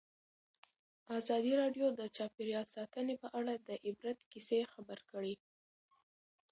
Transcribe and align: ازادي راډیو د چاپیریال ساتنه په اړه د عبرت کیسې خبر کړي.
ازادي 1.19 1.53
راډیو 1.61 1.87
د 1.99 2.01
چاپیریال 2.17 2.65
ساتنه 2.75 3.13
په 3.21 3.27
اړه 3.39 3.53
د 3.67 3.69
عبرت 3.87 4.19
کیسې 4.31 4.59
خبر 4.73 4.99
کړي. 5.11 5.35